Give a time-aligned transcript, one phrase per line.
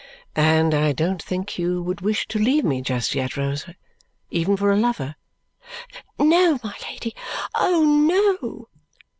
[0.35, 3.75] "And I don't think you would wish to leave me just yet, Rosa,
[4.31, 5.15] even for a lover?"
[6.17, 7.13] "No, my Lady!
[7.53, 8.67] Oh, no!"